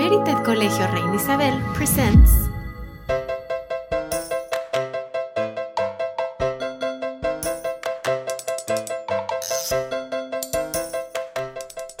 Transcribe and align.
Merited 0.00 0.38
Colegio 0.46 0.86
Reina 0.94 1.14
Isabel 1.14 1.60
presents 1.74 2.32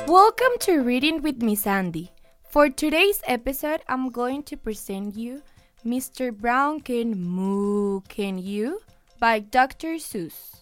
Welcome 0.08 0.56
to 0.60 0.80
Reading 0.80 1.20
with 1.20 1.42
Miss 1.42 1.66
Andy. 1.66 2.10
For 2.48 2.70
today's 2.70 3.20
episode, 3.26 3.82
I'm 3.86 4.08
going 4.08 4.44
to 4.44 4.56
present 4.56 5.14
you 5.14 5.42
Mr. 5.84 6.34
Brown 6.34 6.80
Can 6.80 7.20
Moo 7.20 8.00
Can 8.08 8.38
You 8.38 8.80
by 9.18 9.40
Dr. 9.40 10.00
Seuss. 10.00 10.56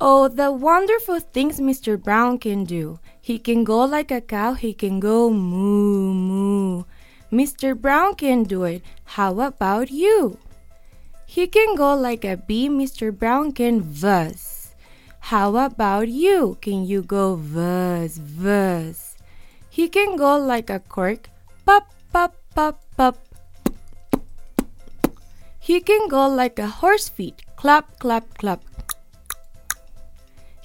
Oh, 0.00 0.28
the 0.28 0.52
wonderful 0.52 1.18
things 1.18 1.58
Mr. 1.58 2.00
Brown 2.00 2.38
can 2.38 2.62
do. 2.62 3.00
He 3.20 3.38
can 3.38 3.64
go 3.64 3.84
like 3.84 4.10
a 4.10 4.20
cow, 4.20 4.54
he 4.54 4.72
can 4.72 5.00
go 5.00 5.30
moo 5.30 6.14
moo. 6.14 6.84
Mr. 7.32 7.78
Brown 7.78 8.14
can 8.14 8.44
do 8.44 8.64
it. 8.64 8.82
How 9.04 9.40
about 9.40 9.90
you? 9.90 10.38
He 11.26 11.46
can 11.46 11.76
go 11.76 11.94
like 11.94 12.24
a 12.24 12.36
bee, 12.36 12.68
Mr. 12.70 13.12
Brown 13.12 13.52
can 13.52 13.80
buzz. 13.80 14.72
How 15.28 15.56
about 15.56 16.08
you? 16.08 16.56
Can 16.62 16.86
you 16.86 17.02
go 17.02 17.36
buzz, 17.36 18.18
buzz? 18.18 19.16
He 19.68 19.88
can 19.88 20.16
go 20.16 20.38
like 20.38 20.70
a 20.70 20.80
cork, 20.80 21.28
pop, 21.66 21.92
pop, 22.12 22.34
pop, 22.54 22.80
pop. 22.96 23.18
He 25.60 25.80
can 25.80 26.08
go 26.08 26.26
like 26.26 26.58
a 26.58 26.66
horse 26.66 27.10
feet, 27.10 27.44
clap, 27.56 27.98
clap, 27.98 28.24
clap. 28.38 28.64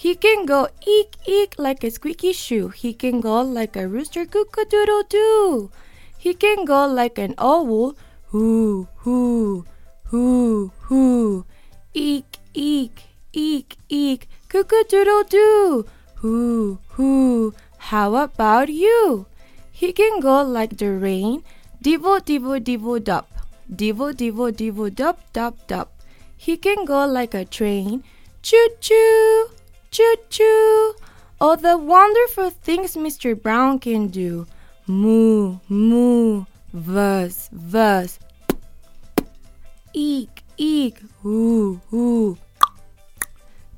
He 0.04 0.16
can 0.16 0.46
go 0.46 0.68
eek 0.86 1.14
eek 1.26 1.54
like 1.58 1.82
a 1.86 1.90
squeaky 1.90 2.34
shoe. 2.34 2.68
He 2.68 2.94
can 2.94 3.22
go 3.22 3.42
like 3.42 3.78
a 3.78 3.88
rooster 3.88 4.26
cook 4.26 4.58
a 4.58 4.66
doodle 4.66 5.04
doo. 5.08 5.72
He 6.18 6.34
can 6.34 6.66
go 6.66 6.86
like 6.88 7.18
an 7.18 7.36
owl 7.38 7.96
hoo 8.32 8.90
hoo 9.06 9.64
hoo 10.10 10.72
hoo. 10.90 11.46
Eek 11.94 12.38
eek 12.54 13.06
eek 13.32 13.78
eek 13.88 14.28
cook 14.50 14.74
a 14.74 14.84
doodle 14.90 15.24
doo. 15.24 15.86
Hoo 16.16 16.80
hoo. 16.98 17.54
How 17.78 18.16
about 18.16 18.68
you? 18.68 19.26
He 19.72 19.94
can 19.94 20.20
go 20.20 20.44
like 20.44 20.78
the 20.84 20.92
rain. 21.08 21.44
Divo 21.82 22.20
divo 22.20 22.60
divo 22.60 23.00
dop. 23.02 23.32
Divo 23.72 24.12
divo 24.12 24.52
divo 24.52 24.94
dop 24.94 25.26
dop 25.32 25.66
dop. 25.68 25.92
He 26.36 26.58
can 26.58 26.84
go 26.84 27.06
like 27.08 27.34
a 27.34 27.46
train. 27.46 28.04
Choo 28.42 28.68
choo. 28.82 29.63
Choo 29.94 30.16
choo! 30.28 30.96
All 31.40 31.56
the 31.56 31.78
wonderful 31.78 32.50
things 32.50 32.96
Mr. 32.96 33.40
Brown 33.40 33.78
can 33.78 34.08
do. 34.08 34.48
Moo, 34.88 35.60
moo, 35.70 36.46
buzz, 36.74 37.48
buzz. 37.52 38.18
Eek, 39.94 40.42
eek, 40.58 40.98
hoo, 41.22 41.80
hoo. 41.92 42.40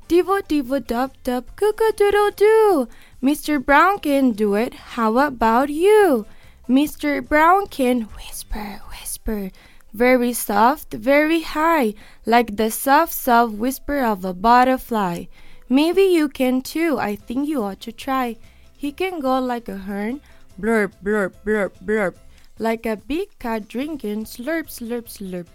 Divo, 0.08 0.40
divo, 0.40 0.80
dub, 0.80 1.12
dub, 1.22 1.54
cuckoo, 1.54 1.92
doo. 2.34 2.88
Mr. 3.22 3.62
Brown 3.62 3.98
can 3.98 4.30
do 4.30 4.54
it. 4.54 4.72
How 4.96 5.18
about 5.18 5.68
you? 5.68 6.24
Mr. 6.66 7.20
Brown 7.20 7.66
can 7.66 8.08
whisper, 8.16 8.80
whisper. 8.88 9.50
Very 9.92 10.32
soft, 10.32 10.94
very 10.94 11.42
high, 11.42 11.92
like 12.24 12.56
the 12.56 12.70
soft, 12.70 13.12
soft 13.12 13.52
whisper 13.52 14.00
of 14.02 14.24
a 14.24 14.32
butterfly. 14.32 15.26
Maybe 15.68 16.02
you 16.02 16.28
can 16.28 16.62
too. 16.62 16.98
I 16.98 17.16
think 17.16 17.48
you 17.48 17.62
ought 17.62 17.80
to 17.80 17.92
try. 17.92 18.36
He 18.76 18.92
can 18.92 19.20
go 19.20 19.40
like 19.40 19.68
a 19.68 19.76
hern, 19.76 20.20
blurp, 20.60 20.92
blurp, 21.02 21.34
blurp, 21.44 21.72
blurp, 21.84 22.14
like 22.58 22.86
a 22.86 22.96
big 22.96 23.38
cat 23.38 23.68
drinking, 23.68 24.24
slurp, 24.24 24.68
slurp, 24.68 25.06
slurp. 25.06 25.46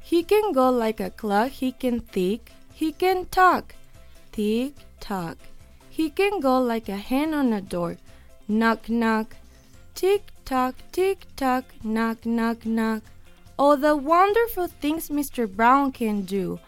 He 0.00 0.22
can 0.22 0.52
go 0.52 0.70
like 0.70 1.00
a 1.00 1.10
clock, 1.10 1.50
he 1.50 1.72
can 1.72 2.00
think, 2.00 2.50
he 2.72 2.92
can 2.92 3.26
talk, 3.26 3.74
tick, 4.32 4.74
tock. 5.00 5.38
He 5.88 6.10
can 6.10 6.40
go 6.40 6.58
like 6.60 6.88
a 6.88 6.96
hen 6.96 7.34
on 7.34 7.52
a 7.52 7.60
door, 7.60 7.98
knock, 8.48 8.88
knock, 8.88 9.36
tick, 9.94 10.32
tock, 10.44 10.74
tick, 10.92 11.26
tock, 11.36 11.64
knock, 11.84 12.26
knock, 12.26 12.66
knock. 12.66 13.02
All 13.56 13.76
the 13.76 13.96
wonderful 13.96 14.66
things 14.66 15.08
Mr. 15.08 15.48
Brown 15.48 15.92
can 15.92 16.22
do. 16.22 16.58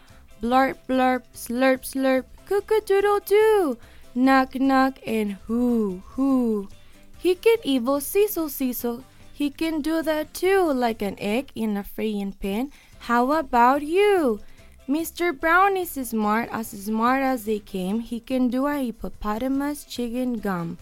Blurp, 0.41 0.77
blurp, 0.87 1.23
slurp, 1.33 1.81
slurp, 1.81 2.25
cuckoo 2.45 2.81
doodle 2.85 3.19
doo, 3.25 3.77
knock, 4.13 4.55
knock, 4.55 4.99
and 5.05 5.33
hoo, 5.47 6.03
hoo. 6.15 6.69
He 7.17 7.35
can 7.35 7.57
evil 7.63 7.99
cecil, 7.99 8.49
cecil. 8.49 9.03
He 9.33 9.49
can 9.49 9.81
do 9.81 10.01
that 10.01 10.33
too, 10.33 10.71
like 10.71 11.01
an 11.01 11.15
egg 11.19 11.51
in 11.55 11.77
a 11.77 11.83
frying 11.83 12.33
pan. 12.33 12.71
How 12.99 13.31
about 13.31 13.81
you? 13.81 14.39
Mr. 14.87 15.37
Brown 15.37 15.75
is 15.75 15.91
smart, 15.91 16.49
as 16.51 16.69
smart 16.69 17.21
as 17.21 17.45
they 17.45 17.59
came. 17.59 17.99
He 17.99 18.19
can 18.19 18.47
do 18.47 18.67
a 18.67 18.77
hippopotamus 18.77 19.83
chicken 19.83 20.39
gum. 20.39 20.77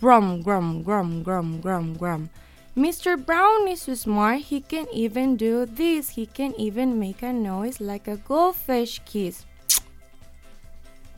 Grum, 0.00 0.42
grum, 0.42 0.82
grum, 0.82 1.22
grum, 1.22 1.60
grum, 1.60 1.94
grum. 1.94 2.30
Mr. 2.76 3.14
Brown 3.14 3.68
is 3.68 3.82
so 3.82 3.94
smart, 3.94 4.50
he 4.50 4.60
can 4.60 4.88
even 4.92 5.36
do 5.36 5.64
this. 5.64 6.18
He 6.18 6.26
can 6.26 6.58
even 6.58 6.98
make 6.98 7.22
a 7.22 7.32
noise 7.32 7.80
like 7.80 8.08
a 8.08 8.16
goldfish 8.16 9.00
kiss. 9.06 9.46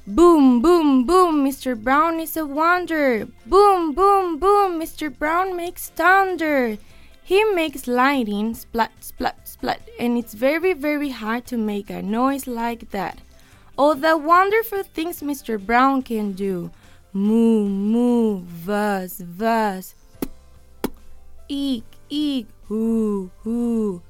boom, 0.07 0.61
boom, 0.61 1.07
boom, 1.07 1.43
Mr. 1.43 1.73
Brown 1.75 2.21
is 2.21 2.37
a 2.37 2.45
wonder. 2.45 3.27
Boom, 3.47 3.95
boom, 3.95 4.39
boom, 4.39 4.79
Mr. 4.79 5.09
Brown 5.09 5.57
makes 5.57 5.89
thunder. 5.89 6.77
He 7.25 7.43
makes 7.55 7.89
lightning, 7.89 8.55
splat, 8.55 8.93
splat, 9.01 9.49
splat, 9.49 9.81
and 9.99 10.19
it's 10.19 10.35
very, 10.35 10.75
very 10.75 11.09
hard 11.09 11.47
to 11.47 11.57
make 11.57 11.89
a 11.89 12.03
noise 12.03 12.47
like 12.47 12.91
that. 12.91 13.19
All 13.79 13.95
the 13.95 14.19
wonderful 14.19 14.83
things 14.83 15.23
Mr. 15.23 15.59
Brown 15.59 16.03
can 16.03 16.33
do. 16.33 16.71
Moo, 17.15 17.67
moo, 17.67 18.45
buzz, 18.67 19.23
buzz 19.23 19.95
eek, 21.49 21.85
eek, 22.09 22.47
hoo, 22.69 23.31
hoo. 23.43 24.03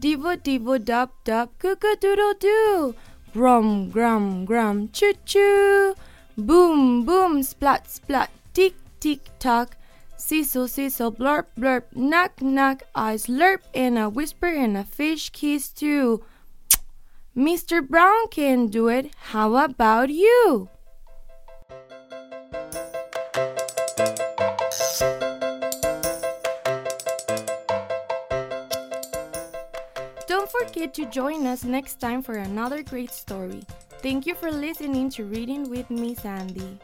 Divo, 0.00 0.36
divo, 0.36 0.78
dub, 0.78 1.10
dub, 1.24 1.50
cuckoo, 1.58 1.96
doodle, 2.00 2.34
doo. 2.40 2.94
Grum, 3.32 3.90
grum, 3.90 4.44
grum, 4.44 4.88
choo, 4.88 5.12
choo. 5.24 5.94
Boom, 6.36 7.04
boom, 7.04 7.42
splat, 7.42 7.90
splat, 7.90 8.30
tick, 8.54 8.74
tick, 8.98 9.20
tock. 9.38 9.76
Cecil, 10.16 10.68
Cecil, 10.68 11.12
blurp, 11.12 11.46
blurp, 11.58 11.84
knock, 11.94 12.40
knock, 12.42 12.82
I 12.94 13.14
slurp, 13.14 13.60
and 13.74 13.98
a 13.98 14.08
whisper, 14.08 14.46
and 14.46 14.76
a 14.76 14.84
fish 14.84 15.30
kiss 15.30 15.68
too. 15.68 16.22
Mr. 17.36 17.86
Brown 17.86 18.28
can 18.30 18.66
do 18.66 18.88
it. 18.88 19.14
How 19.32 19.56
about 19.56 20.10
you? 20.10 20.68
Don't 30.30 30.48
forget 30.48 30.94
to 30.94 31.06
join 31.06 31.44
us 31.44 31.64
next 31.64 31.98
time 31.98 32.22
for 32.22 32.36
another 32.36 32.84
great 32.84 33.10
story. 33.10 33.64
Thank 33.98 34.26
you 34.26 34.36
for 34.36 34.52
listening 34.52 35.10
to 35.10 35.24
Reading 35.24 35.68
with 35.68 35.90
Miss 35.90 36.24
Andy. 36.24 36.78